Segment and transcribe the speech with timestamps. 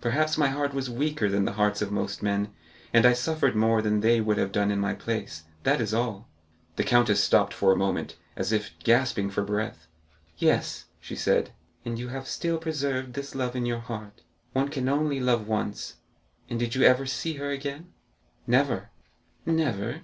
[0.00, 2.52] Perhaps my heart was weaker than the hearts of most men,
[2.94, 6.28] and I suffered more than they would have done in my place; that is all."
[6.76, 9.88] The countess stopped for a moment, as if gasping for breath.
[10.38, 11.50] "Yes," she said,
[11.84, 16.76] "and you have still preserved this love in your heart—one can only love once—and did
[16.76, 17.86] you ever see her again?"
[18.46, 18.90] 30309m "Never."
[19.44, 20.00] "Never?"